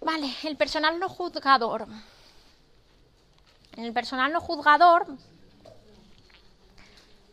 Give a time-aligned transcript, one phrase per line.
[0.00, 1.86] Vale, el personal no juzgador.
[3.76, 5.06] En el personal no juzgador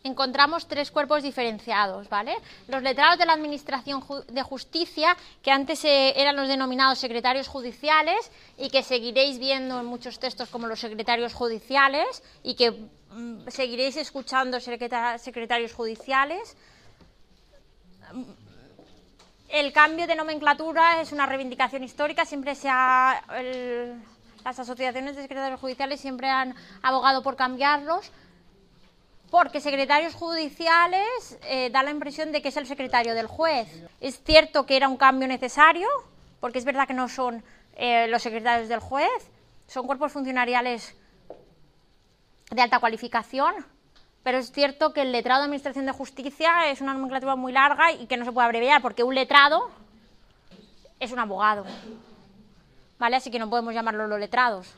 [0.04, 2.36] encontramos tres cuerpos diferenciados, ¿vale?
[2.68, 8.32] Los letrados de la Administración de Justicia, que antes eh, eran los denominados secretarios judiciales
[8.58, 13.96] y que seguiréis viendo en muchos textos como los secretarios judiciales y que mm, seguiréis
[13.98, 16.58] escuchando secretarios judiciales.
[19.54, 23.22] El cambio de nomenclatura es una reivindicación histórica, siempre se ha...
[24.44, 28.12] las asociaciones de secretarios judiciales siempre han abogado por cambiarlos,
[29.30, 33.68] porque secretarios judiciales eh, da la impresión de que es el secretario del juez.
[34.02, 35.88] Es cierto que era un cambio necesario,
[36.40, 37.44] porque es verdad que no son
[37.76, 39.30] eh, los secretarios del juez,
[39.68, 40.96] son cuerpos funcionariales
[42.50, 43.54] de alta cualificación,
[44.24, 47.92] pero es cierto que el letrado de Administración de Justicia es una nomenclatura muy larga
[47.92, 49.70] y que no se puede abreviar, porque un letrado
[51.00, 51.66] es un abogado,
[52.98, 53.18] ¿vale?
[53.18, 54.74] Así que no podemos llamarlo los letrados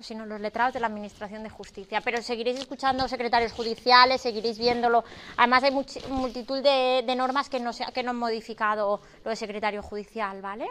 [0.00, 2.00] sino los letrados de la Administración de Justicia.
[2.02, 5.04] Pero seguiréis escuchando secretarios judiciales, seguiréis viéndolo.
[5.36, 5.72] Además hay
[6.10, 10.66] multitud de, normas que no, se, que no han modificado lo de secretario judicial, ¿vale?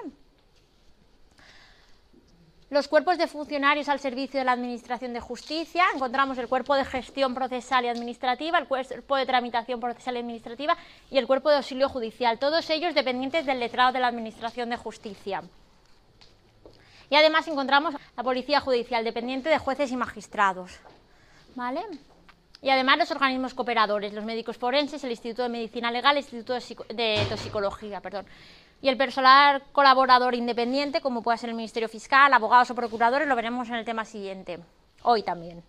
[2.76, 6.84] Los cuerpos de funcionarios al servicio de la Administración de Justicia, encontramos el cuerpo de
[6.84, 10.76] gestión procesal y administrativa, el cuerpo de tramitación procesal y administrativa
[11.10, 14.76] y el cuerpo de auxilio judicial, todos ellos dependientes del letrado de la Administración de
[14.76, 15.42] Justicia.
[17.10, 20.78] Y además encontramos la Policía Judicial, dependiente de jueces y magistrados.
[21.56, 21.80] ¿Vale?
[22.66, 26.56] Y además los organismos cooperadores, los médicos forenses, el Instituto de Medicina Legal, el Instituto
[26.90, 28.26] de, Toxicología, perdón.
[28.82, 33.36] Y el personal colaborador independiente, como puede ser el Ministerio Fiscal, abogados o procuradores, lo
[33.36, 34.58] veremos en el tema siguiente,
[35.04, 35.62] hoy también.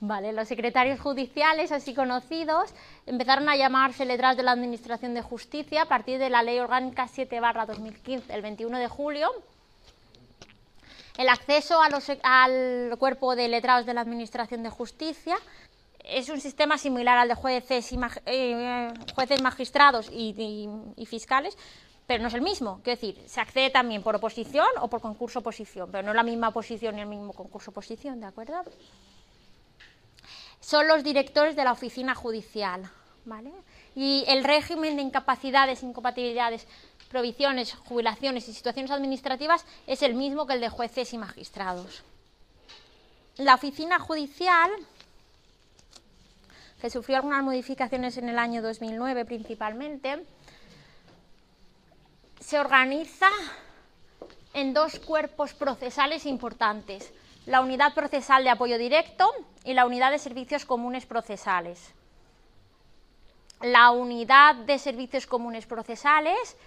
[0.00, 2.74] Vale, los secretarios judiciales, así conocidos,
[3.06, 7.06] empezaron a llamarse letras de la Administración de Justicia a partir de la Ley Orgánica
[7.06, 9.30] 7 2015, el 21 de julio,
[11.16, 15.36] el acceso al cuerpo de letrados de la Administración de Justicia
[16.04, 21.56] es un sistema similar al de jueces, y, eh, jueces magistrados y, fiscales,
[22.06, 22.80] pero no es el mismo.
[22.84, 26.96] Quiero decir, se accede también por oposición o por concurso-oposición, pero no la misma oposición
[26.96, 28.62] ni el mismo concurso-oposición, ¿de acuerdo?
[30.60, 32.90] Son los directores de la oficina judicial,
[33.24, 33.52] ¿vale?
[33.94, 36.66] Y el régimen de incapacidades, incompatibilidades
[37.08, 42.02] provisiones, jubilaciones y situaciones administrativas es el mismo que el de jueces y magistrados.
[43.36, 44.70] La oficina judicial,
[46.84, 50.22] que sufrió algunas modificaciones en el año 2009 principalmente,
[52.38, 53.30] se organiza
[54.52, 57.10] en dos cuerpos procesales importantes,
[57.46, 59.32] la unidad procesal de apoyo directo
[59.64, 61.94] y la unidad de servicios comunes procesales.
[63.62, 66.58] La unidad de servicios comunes procesales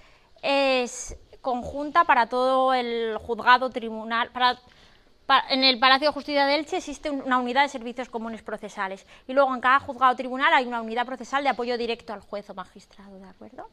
[0.42, 4.32] es conjunta para todo el juzgado tribunal.
[5.50, 9.34] En el Palacio de Justicia de Elche existe una unidad de servicios comunes procesales y
[9.34, 12.54] luego en cada juzgado tribunal hay una unidad procesal de apoyo directo al juez o
[12.54, 13.70] magistrado, ¿de acuerdo?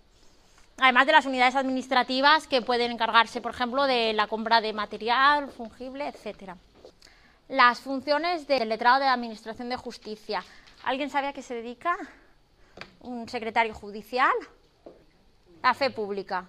[0.78, 5.48] Además de las unidades administrativas que pueden encargarse, por ejemplo, de la compra de material
[5.50, 6.56] fungible, etcétera.
[7.48, 10.42] Las funciones del letrado de la Administración de Justicia.
[10.82, 11.96] ¿Alguien sabe a qué se dedica?
[13.00, 14.32] ¿Un secretario judicial?
[15.62, 16.46] La fe pública.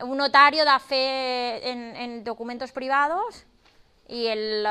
[0.00, 3.44] Un notario da fe en, documentos privados
[4.10, 4.64] y el,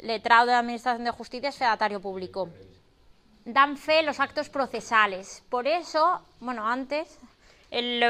[0.00, 2.48] letrado de la Administración de Justicia es fedatario público.
[3.44, 5.44] Dan fe los actos procesales.
[5.50, 7.18] Por eso, bueno, antes,
[7.70, 8.00] el,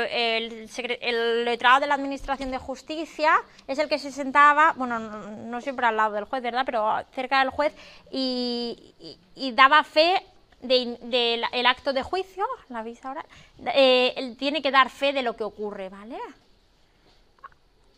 [1.44, 3.34] letrado de la Administración de Justicia
[3.66, 7.40] es el que se sentaba, bueno, no, siempre al lado del juez, ¿verdad?, pero cerca
[7.40, 7.74] del juez
[8.12, 8.94] y,
[9.34, 10.22] y daba fe
[10.60, 13.26] del acto de juicio, la visa ahora,
[13.74, 16.18] eh, tiene que dar fe de lo que ocurre, ¿vale?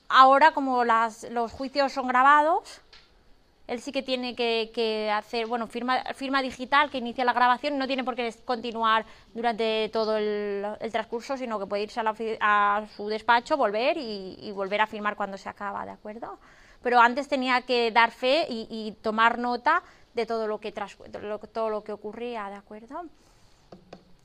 [0.08, 2.80] Ahora, como las, los juicios son grabados,
[3.66, 7.86] él sí que tiene que, hacer, bueno, firma, firma digital que inicia la grabación, no
[7.86, 12.00] tiene por qué continuar durante todo el, transcurso, sino que puede irse
[12.40, 16.38] a, su despacho, volver y, volver a firmar cuando se acaba, ¿de acuerdo?
[16.82, 19.82] Pero antes tenía que dar fe y tomar nota
[20.16, 23.04] de todo lo que, todo lo que ocurría, ¿de acuerdo?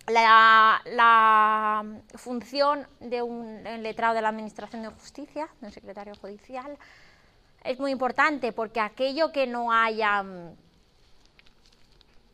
[0.08, 1.84] La,
[2.16, 6.78] función de un letrado de la Administración de Justicia, de un secretario judicial,
[7.64, 10.56] es muy importante porque aquello que no haya mm,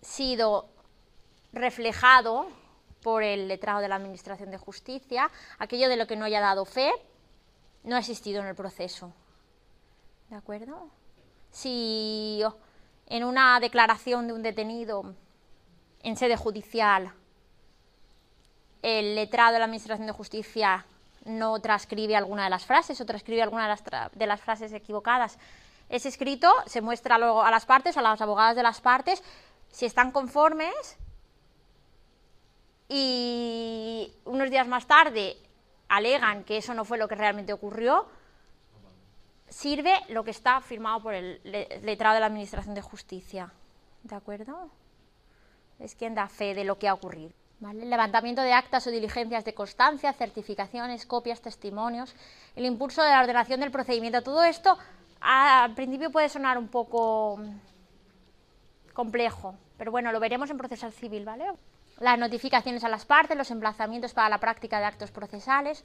[0.01, 0.69] sido
[1.51, 2.47] reflejado
[3.03, 5.29] por el letrado de la Administración de Justicia,
[5.59, 6.91] aquello de lo que no haya dado fe,
[7.83, 9.13] no ha existido en el proceso.
[10.29, 10.89] ¿De acuerdo?
[11.51, 12.41] Si
[13.07, 15.15] en una declaración de un detenido
[16.03, 17.13] en sede judicial
[18.81, 20.85] el letrado de la Administración de Justicia
[21.25, 23.83] no transcribe alguna de las frases o transcribe alguna de las,
[24.13, 25.37] de las frases equivocadas.
[25.89, 29.23] Ese escrito se muestra luego a las partes a las abogadas de las partes
[29.71, 30.97] si están conformes
[32.89, 35.37] y unos días más tarde
[35.89, 38.07] alegan que eso no fue lo que realmente ocurrió,
[39.49, 41.41] sirve lo que está firmado por el
[41.83, 43.51] letrado de la Administración de Justicia.
[44.03, 44.69] ¿De acuerdo?
[45.79, 47.31] Es quien da fe de lo que ha ocurrido.
[47.59, 52.15] Levantamiento de actas o diligencias de constancia, certificaciones, copias, testimonios,
[52.55, 54.77] el impulso de la ordenación del procedimiento, todo esto
[55.21, 57.39] al principio puede sonar un poco
[58.93, 61.45] complejo, pero bueno, lo veremos en procesal civil, ¿vale?
[61.99, 65.83] Las notificaciones a las partes, los emplazamientos para la práctica de actos procesales,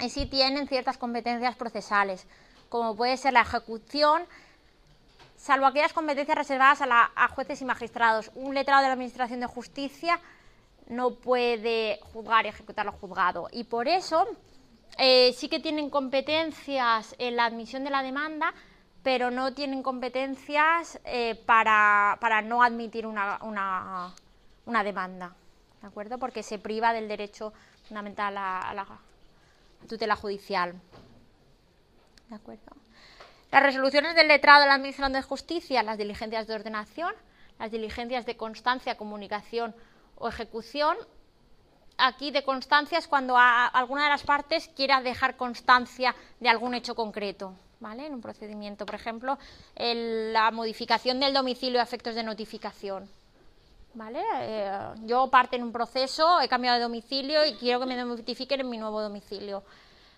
[0.00, 2.26] y sí tienen ciertas competencias procesales,
[2.68, 4.24] como puede ser la ejecución,
[5.36, 8.32] salvo aquellas competencias reservadas a, a jueces y magistrados.
[8.34, 10.18] Un letrado de la Administración de Justicia
[10.88, 13.48] no puede juzgar y ejecutar lo juzgado.
[13.52, 14.26] Y por eso
[14.98, 18.54] eh, sí que tienen competencias en la admisión de la demanda,
[19.02, 25.34] pero no tienen competencias eh, para, no admitir una, una, demanda,
[25.80, 26.18] ¿de acuerdo?
[26.18, 27.52] Porque se priva del derecho
[27.86, 28.86] fundamental a, la
[29.88, 30.74] tutela judicial.
[32.28, 32.72] ¿De acuerdo?
[33.52, 37.14] Las resoluciones del letrado de la Administración de Justicia, las diligencias de ordenación,
[37.60, 39.74] las diligencias de constancia, comunicación
[40.16, 40.96] o ejecución.
[41.98, 46.94] Aquí de constancia es cuando alguna de las partes quiera dejar constancia de algún hecho
[46.94, 47.54] concreto.
[47.78, 48.06] ¿Vale?
[48.06, 49.38] En un procedimiento, por ejemplo,
[49.76, 53.08] la modificación del domicilio a efectos de notificación.
[53.92, 54.22] ¿Vale?
[54.40, 58.60] Eh, yo parte en un proceso, he cambiado de domicilio y quiero que me notifiquen
[58.60, 59.62] en mi nuevo domicilio.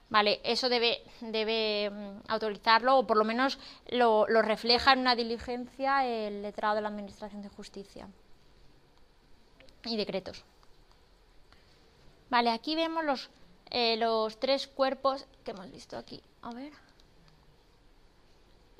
[0.08, 3.58] Vale, eso debe, debe mm, autorizarlo o por lo menos
[3.88, 8.08] lo refleja en una diligencia el letrado de la Administración de Justicia
[9.84, 10.44] y decretos.
[12.30, 13.30] Vale, aquí vemos los,
[13.70, 16.22] eh, los tres cuerpos que hemos visto aquí.
[16.42, 16.72] A ver.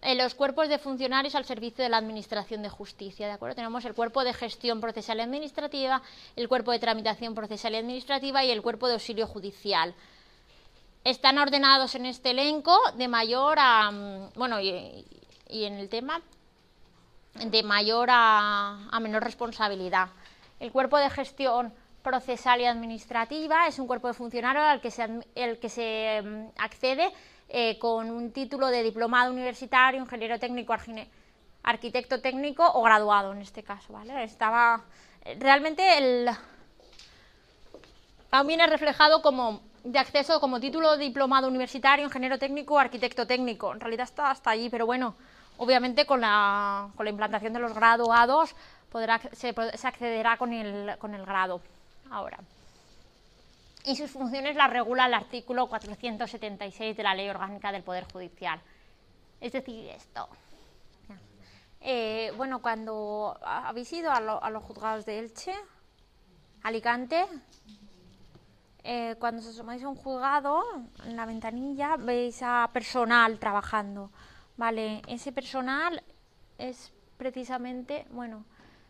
[0.00, 3.56] Eh, los cuerpos de funcionarios al servicio de la Administración de Justicia, ¿de acuerdo?
[3.56, 6.02] Tenemos el cuerpo de gestión procesal y administrativa,
[6.36, 9.94] el cuerpo de tramitación procesal y administrativa y el cuerpo de auxilio judicial.
[11.02, 15.04] Están ordenados en este elenco de mayor a, mm, bueno, y,
[15.48, 16.20] en el tema
[17.34, 20.10] de mayor a menor responsabilidad.
[20.60, 21.72] El cuerpo de gestión
[22.02, 26.46] procesal y administrativa es un cuerpo de funcionarios al que se, el que se mm,
[26.58, 27.12] accede
[27.48, 30.74] eh, con un título de diplomado universitario, ingeniero técnico,
[31.62, 33.92] arquitecto técnico o graduado en este caso.
[33.92, 34.24] ¿vale?
[34.24, 34.84] Estaba
[35.38, 36.28] realmente el
[38.30, 43.26] aún viene reflejado como de acceso como título de diplomado universitario, ingeniero técnico o arquitecto
[43.26, 43.72] técnico.
[43.72, 45.14] En realidad está hasta allí, pero bueno,
[45.56, 48.54] obviamente con la, con la implantación de los graduados
[49.32, 49.54] se,
[49.86, 51.60] accederá con el, con el grado
[52.10, 52.38] ahora.
[53.84, 58.60] Y sus funciones las regula el artículo 476 de la Ley Orgánica del Poder Judicial.
[59.40, 60.28] Es decir, esto.
[61.80, 65.54] Eh, bueno, cuando habéis ido a, los juzgados de Elche,
[66.62, 67.24] Alicante,
[68.82, 70.64] eh, cuando os asomáis a un juzgado,
[71.04, 74.10] en la ventanilla veis a personal trabajando.
[74.56, 76.02] Vale, ese personal
[76.58, 78.44] es precisamente, bueno,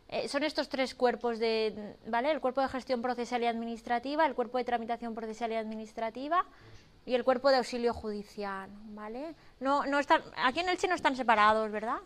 [0.08, 2.31] eh, son estos tres cuerpos de, ¿vale?
[2.31, 6.44] El cuerpo de gestión procesal y administrativa, el cuerpo de tramitación procesal y administrativa
[7.05, 9.34] y el cuerpo de auxilio judicial, ¿vale?
[9.60, 11.98] No, no están, aquí en Elche no están separados, ¿verdad?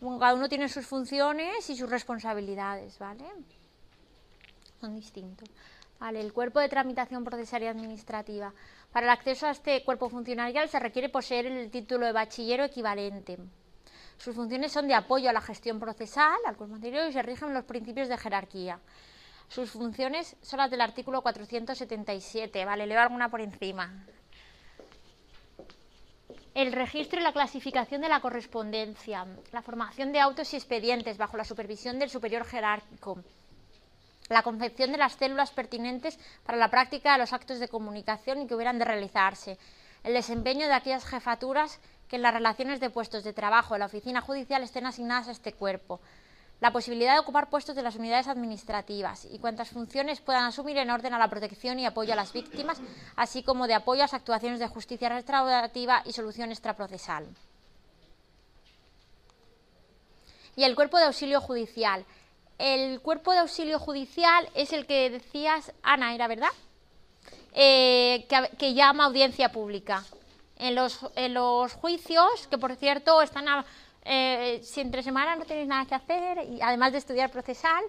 [0.00, 3.24] Cada uno tiene sus funciones y sus responsabilidades, ¿vale?
[4.80, 5.48] Son distintos.
[5.98, 8.54] Vale, el cuerpo de tramitación procesal y administrativa.
[8.92, 13.38] Para el acceso a este cuerpo funcionarial se requiere poseer el título de bachillero equivalente.
[14.18, 17.54] Sus funciones son de apoyo a la gestión procesal, al cuerpo anterior, y se rigen
[17.54, 18.80] los principios de jerarquía.
[19.48, 22.86] Sus funciones son las del artículo 477, ¿vale?
[22.86, 24.04] Leo alguna por encima.
[26.54, 31.36] El registro y la clasificación de la correspondencia, la formación de autos y expedientes bajo
[31.36, 33.22] la supervisión del superior jerárquico,
[34.28, 38.46] la confección de las células pertinentes para la práctica de los actos de comunicación y
[38.48, 39.56] que hubieran de realizarse,
[40.02, 44.20] el desempeño de aquellas jefaturas que las relaciones de puestos de trabajo en la oficina
[44.20, 46.00] judicial estén asignadas a este cuerpo,
[46.60, 50.90] la posibilidad de ocupar puestos de las unidades administrativas y cuantas funciones puedan asumir en
[50.90, 52.80] orden a la protección y apoyo a las víctimas,
[53.14, 57.28] así como de apoyo a las actuaciones de justicia restaurativa y solución extraprocesal.
[60.56, 62.04] Y el cuerpo de auxilio judicial.
[62.58, 66.48] El cuerpo de auxilio judicial es el que decías, Ana, ¿era verdad?
[67.52, 68.26] Eh,
[68.58, 70.04] que llama audiencia pública
[70.58, 73.46] en los, en los juicios, que por cierto están
[74.04, 77.84] eh, si entre semana no tenéis nada que hacer, y además de estudiar procesal,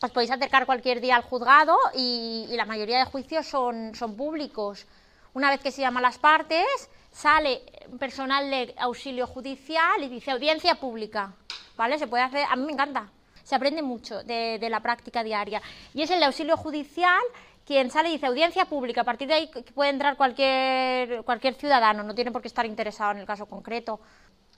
[0.00, 4.86] os podéis acercar cualquier día al juzgado y, la mayoría de juicios son, son públicos.
[5.32, 6.66] Una vez que se llaman las partes,
[7.12, 7.62] sale
[7.98, 11.32] personal de auxilio judicial y dice audiencia pública.
[11.76, 11.98] ¿Vale?
[11.98, 13.08] Se puede hacer, a mí me encanta.
[13.42, 15.60] Se aprende mucho de, la práctica diaria.
[15.94, 17.22] Y es el auxilio judicial
[17.64, 22.02] quien sale y dice audiencia pública, a partir de ahí puede entrar cualquier, cualquier ciudadano,
[22.02, 24.00] no tiene por qué estar interesado en el caso concreto.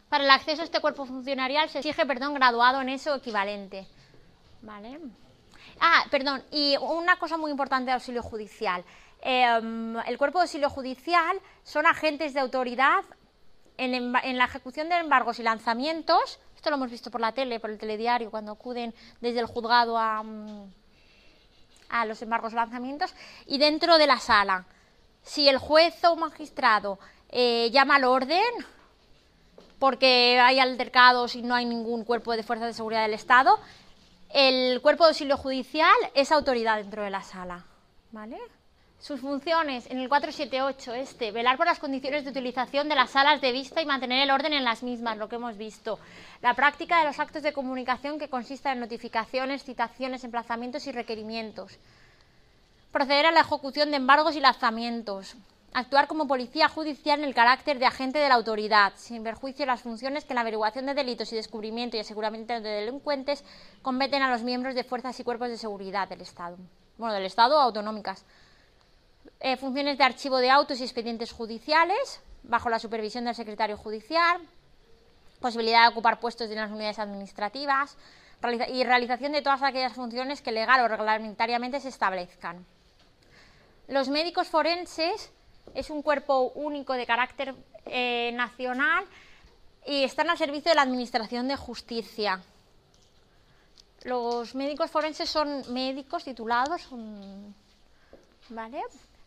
[0.08, 3.86] Para el acceso a este cuerpo funcionarial se exige, perdón, graduado en eso equivalente.
[4.62, 4.98] ¿Vale?
[5.80, 8.84] Ah, perdón, y una cosa muy importante de auxilio judicial.
[9.20, 13.04] Em, el cuerpo de auxilio judicial son agentes de autoridad
[13.76, 16.38] en, la ejecución de embargos y lanzamientos.
[16.64, 19.98] Esto lo hemos visto por la tele, por el telediario, cuando acuden desde el juzgado
[19.98, 20.22] a...
[20.22, 20.72] Mm,
[21.90, 23.12] a los embargos lanzamientos
[23.46, 24.64] y dentro de la sala.
[25.22, 28.42] Si el juez o magistrado eh, llama al orden
[29.78, 33.58] porque hay altercados y no hay ningún cuerpo de fuerzas de seguridad del Estado,
[34.30, 37.66] el cuerpo de auxilio judicial es autoridad dentro de la sala.
[38.10, 38.38] ¿Vale?
[39.04, 43.42] Sus funciones en el 478 este, velar por las condiciones de utilización de las salas
[43.42, 45.98] de vista y mantener el orden en las mismas, lo que hemos visto.
[46.40, 51.78] La práctica de los actos de comunicación que consista en notificaciones, citaciones, emplazamientos y requerimientos.
[52.92, 55.36] Proceder a la ejecución de embargos y lanzamientos.
[55.74, 59.72] Actuar como policía judicial en el carácter de agente de la autoridad, sin perjuicio de
[59.72, 63.44] las funciones que en la averiguación de delitos y descubrimiento y aseguramiento de delincuentes
[63.82, 66.56] competen a los miembros de fuerzas y cuerpos de seguridad del Estado.
[66.96, 68.24] Bueno, del Estado autonómicas
[69.40, 74.40] eh, funciones de archivo de autos y expedientes judiciales, bajo la supervisión del secretario judicial,
[75.40, 77.96] posibilidad de ocupar puestos en las unidades administrativas
[78.72, 82.64] y realización de todas aquellas funciones que legal o reglamentariamente se establezcan.
[83.88, 85.30] Los médicos forenses
[85.74, 87.54] es un cuerpo único de carácter
[87.86, 89.04] eh, nacional
[89.86, 92.42] y están al servicio de la Administración de Justicia.
[94.04, 96.88] Los médicos forenses son médicos titulados,
[98.50, 98.82] ¿vale?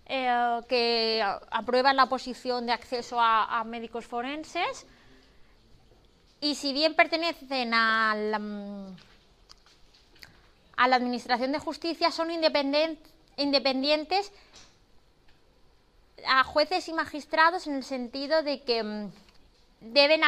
[0.09, 1.21] Eh, que
[1.51, 4.85] aprueban la posición de acceso a, médicos forenses
[6.39, 8.39] y si bien pertenecen a la,
[10.77, 14.31] a la Administración de Justicia, son independientes
[16.25, 19.11] a jueces y magistrados en el sentido de que mm,
[19.81, 20.21] deben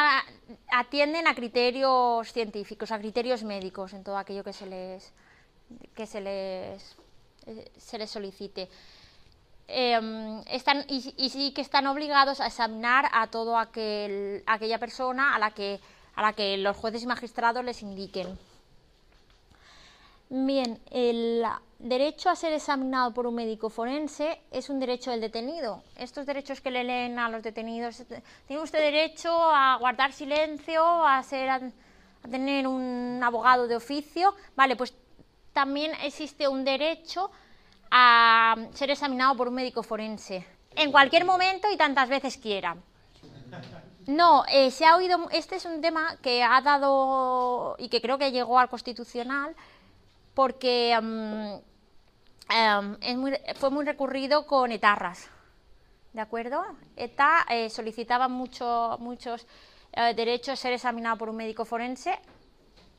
[0.71, 5.13] atienden a criterios científicos, a criterios médicos en todo aquello que se les
[5.95, 6.97] que se les
[7.45, 8.67] eh, se les solicite.
[9.71, 15.39] Em, están, y, sí que están obligados a examinar a todo aquel, aquella persona a
[15.39, 15.79] la, que,
[16.15, 18.35] a la que los jueces y magistrados les indiquen.
[20.31, 21.43] Bien, el
[21.77, 25.83] derecho a ser examinado por un médico forense es un derecho del detenido.
[25.97, 28.03] Estos derechos que le leen a los detenidos,
[28.47, 31.61] tiene usted derecho a guardar silencio, a, ser, a
[32.29, 34.33] tener un abogado de oficio.
[34.55, 34.95] Vale, pues
[35.53, 37.29] también existe un derecho
[37.91, 42.77] a ser examinado por un médico forense en cualquier momento y tantas veces quiera.
[44.07, 48.17] No, eh, se ha oído, este es un tema que ha dado y que creo
[48.17, 49.55] que llegó al constitucional
[50.33, 51.53] porque mm,
[52.49, 55.29] em, fue muy recurrido con etarras,
[56.13, 56.65] ¿de acuerdo?
[56.95, 59.45] ETA eh, solicitaba mucho, muchos
[59.93, 62.17] eh, derechos ser examinado por un médico forense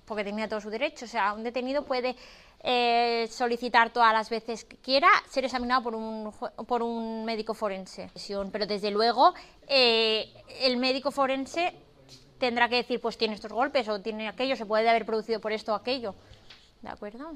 [0.04, 2.16] porque tenía todo su derecho, o sea, un detenido puede
[2.62, 6.32] eh, solicitar todas las veces que quiera ser examinado por un,
[6.66, 8.10] por un médico forense.
[8.52, 9.32] Pero desde luego
[9.66, 11.74] eh, el médico forense
[12.38, 15.52] tendrá que decir, pues tiene estos golpes o tiene aquello, se puede haber producido por
[15.52, 16.14] esto o aquello.
[16.82, 17.34] ¿De acuerdo?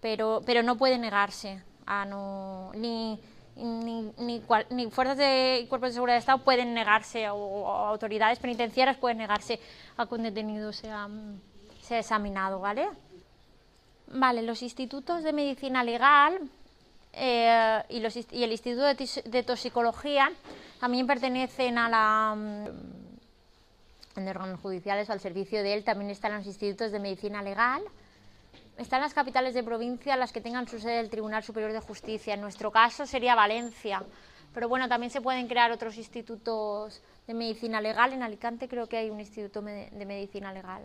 [0.00, 2.72] Pero, pero no puede negarse a no...
[2.74, 3.20] Ni,
[3.56, 4.12] ni,
[4.70, 9.60] ni, fuerzas de cuerpos de seguridad de Estado pueden negarse o, autoridades penitenciarias pueden negarse
[9.96, 11.08] a que un detenido sea
[11.92, 12.88] se examinado, ¿vale?
[14.06, 16.40] Vale, los institutos de medicina legal
[17.12, 17.96] eh, y,
[18.42, 20.30] el Instituto de, Toxicología
[20.80, 26.46] también pertenecen a la mm, en órganos judiciales al servicio de él también están los
[26.46, 27.82] institutos de medicina legal.
[28.78, 32.34] Están las capitales de provincia las que tengan su sede del Tribunal Superior de Justicia.
[32.34, 34.02] En nuestro caso sería Valencia,
[34.54, 38.12] pero bueno, también se pueden crear otros institutos de medicina legal.
[38.12, 40.82] En Alicante creo que hay un instituto de medicina legal.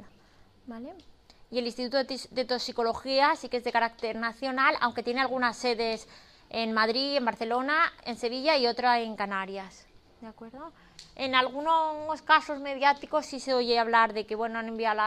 [1.49, 6.07] Y el Instituto de Toxicología sí que es de carácter nacional, aunque tiene algunas sedes
[6.49, 9.85] en Madrid, en Barcelona, en Sevilla y otra en Canarias.
[10.21, 10.73] ¿De acuerdo?
[11.15, 15.01] En algunos casos mediáticos sí se oye hablar de que bueno, han enviado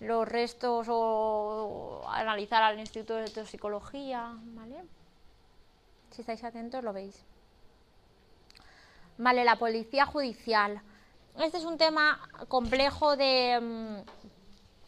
[0.00, 4.84] los restos o analizar al Instituto de Toxicología, ¿vale?
[6.12, 7.24] Si estáis atentos lo veis.
[9.18, 10.80] Vale, la policía judicial.
[11.38, 14.04] Este es un tema complejo de,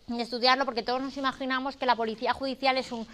[0.06, 3.06] mm, estudiarlo porque todos nos imaginamos que la policía judicial es un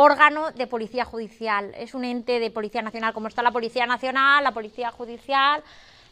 [0.00, 4.44] órgano de policía judicial, es un ente de policía nacional, como está la policía nacional,
[4.44, 5.62] la policía judicial,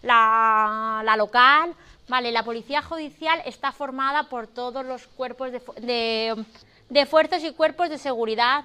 [0.03, 1.73] la, local,
[2.09, 6.45] vale, la policía judicial está formada por todos los cuerpos de,
[6.89, 8.65] de, fuerzas y cuerpos de seguridad.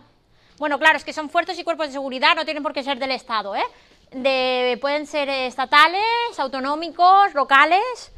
[0.58, 2.98] Bueno, claro, es que son fuerzas y cuerpos de seguridad, no tienen por qué ser
[2.98, 3.64] del Estado, ¿eh?
[4.12, 6.02] De, pueden ser estatales,
[6.38, 8.12] autonómicos, locales,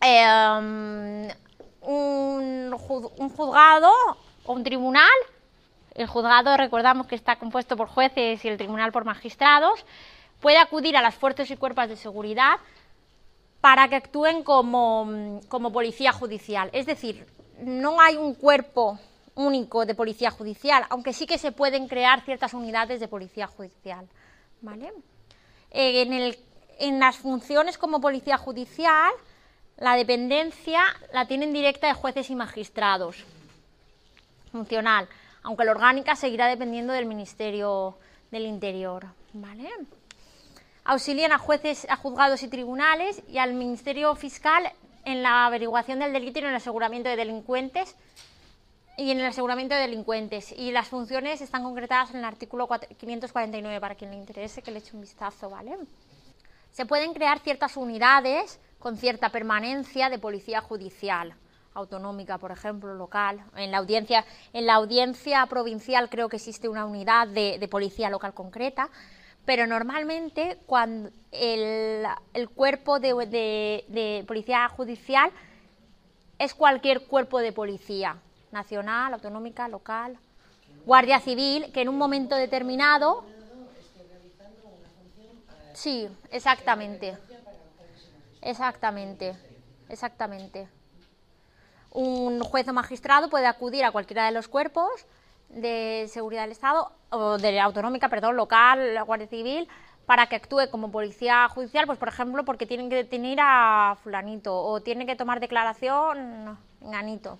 [0.00, 1.34] eh,
[1.90, 3.90] un, juzgado
[4.44, 5.08] o un tribunal.
[5.94, 9.84] El juzgado, recordamos que está compuesto por jueces y el tribunal por magistrados.
[10.40, 12.58] Puede acudir a las fuerzas y cuerpos de seguridad
[13.60, 16.70] para que actúen como, como policía judicial.
[16.72, 17.26] Es decir,
[17.60, 18.98] no hay un cuerpo
[19.34, 24.08] único de policía judicial, aunque sí que se pueden crear ciertas unidades de policía judicial.
[24.62, 24.92] ¿vale?
[25.70, 26.38] Eh, en, el,
[26.78, 29.12] en las funciones como policía judicial
[29.80, 30.82] la dependencia
[31.12, 33.24] la tienen directa de jueces y magistrados,
[34.52, 35.08] funcional,
[35.42, 37.96] aunque la orgánica seguirá dependiendo del Ministerio
[38.30, 39.06] del Interior.
[39.32, 39.70] ¿vale?
[40.84, 44.70] Auxilian a jueces, a juzgados y tribunales y al Ministerio Fiscal
[45.06, 47.96] en la averiguación del delito y en el aseguramiento de delincuentes
[48.98, 50.52] y en el aseguramiento de delincuentes.
[50.52, 54.80] Y las funciones están concretadas en el artículo 549, para quien le interese que le
[54.80, 55.78] eche un vistazo, ¿vale?
[56.70, 61.34] Se pueden crear ciertas unidades con cierta permanencia de policía judicial
[61.74, 63.44] autonómica, por ejemplo, local.
[63.54, 68.34] En la audiencia, en la audiencia provincial creo que existe una unidad de, policía local
[68.34, 68.88] concreta,
[69.44, 73.14] pero normalmente cuando el, cuerpo de,
[73.88, 75.30] de, policía judicial
[76.38, 78.16] es cualquier cuerpo de policía,
[78.50, 80.18] nacional, autonómica, local,
[80.86, 83.24] guardia civil, que en un momento determinado...
[85.72, 87.16] Sí, exactamente.
[88.42, 89.36] Exactamente,
[89.88, 90.68] exactamente.
[91.92, 95.06] Un juez o magistrado puede acudir a cualquiera de los cuerpos
[95.48, 99.68] de seguridad del Estado, o de autonómica, perdón, local, la Guardia Civil,
[100.06, 104.56] para que actúe como policía judicial, pues por ejemplo, porque tienen que detener a fulanito
[104.56, 107.38] o tienen que tomar declaración ganito,